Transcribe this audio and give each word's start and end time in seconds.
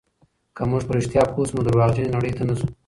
که 0.55 0.63
موږ 0.69 0.83
په 0.87 0.93
رښتیا 0.97 1.23
پوه 1.31 1.45
شو، 1.47 1.55
نو 1.55 1.61
درواغجنې 1.67 2.13
نړۍ 2.15 2.31
ته 2.37 2.43
نه 2.49 2.53
ځو. 2.59 2.67